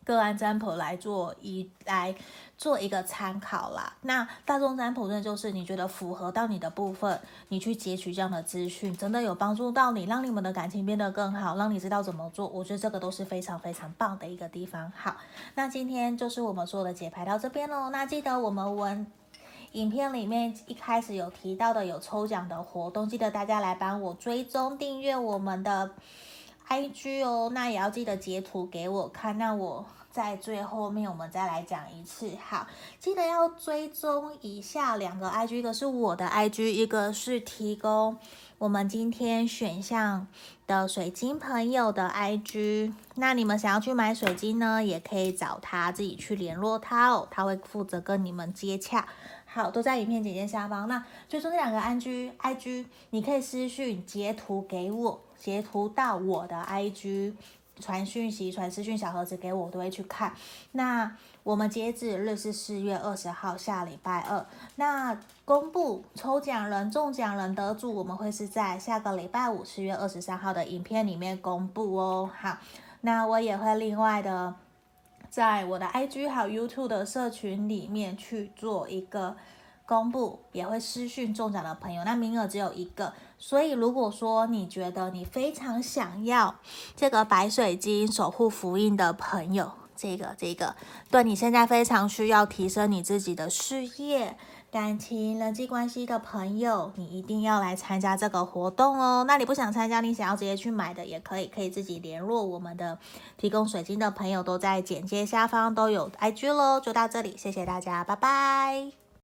[0.05, 2.15] 个案占卜来做一来
[2.59, 3.91] 做一个参考啦。
[4.03, 12.47] 那大众占卜呢，就是你觉得符合到你的部分，你去截取这样的资讯，真的有帮助到你，让你们的感情变得更好，让你知道怎么做。
[12.49, 14.93] 我觉得这个都是非常非常棒的一个地方。
[14.95, 15.17] 好，
[15.55, 17.89] 那今天就是我们说的解牌到这边喽。
[17.89, 19.07] 那记得我们文
[19.75, 25.91] 影片里面一开始有提到的有抽奖的活动，记得大家来帮我追踪订阅我们的。
[26.66, 29.37] IG 哦，那也要记得截图给我看。
[29.37, 32.31] 那我在最后面我们再来讲一次。
[32.43, 32.66] 好，
[32.99, 38.16] 记得要追踪以下两个 IG，一个是我的 IG，一个是提供
[38.57, 40.27] 我们今天选项
[40.66, 42.95] 的水晶朋友的 IG。
[43.16, 49.07] 那你们想要去买水晶呢，也可以找他自己去联络他哦，他会负责跟你们接洽。
[49.55, 50.89] 好，都在影片简介下方。
[50.89, 55.21] 那追踪这两个 IG，IG 你可以私讯截图给我。
[55.39, 57.35] 截图到我的 IG，
[57.79, 60.35] 传讯息、传私讯小盒子给我，我都会去看。
[60.73, 64.45] 那我们截止日是四月二十号，下礼拜二。
[64.75, 72.29] 那公布抽奖人、中奖人、得主，我们会是在下个礼拜五，四月二十三号的影片里面公布哦。
[72.37, 72.59] 好，
[73.03, 74.53] 那我也会另外的
[75.35, 79.35] 在我的 IG 还有 YouTube 的社群里面去做一个。
[79.87, 86.55] 公布也会私讯中奖的朋友，那名额只有一个，所以如果说你觉得你非常想要
[86.97, 90.74] 这个白水晶守护福印的朋友，这个这个
[91.11, 94.39] 对你现在非常需要提升你自己的事业、
[94.75, 99.22] 感情、人际关系的朋友，你一定要来参加这个活动哦。
[99.25, 102.99] 那你不想参加，你想要直接去买的也可以，可以自己联络我们的
[103.37, 106.81] 提供水晶的朋友，都在简介下方都有 IG 喽。
[106.81, 109.04] 就到这里，谢谢大家，拜拜。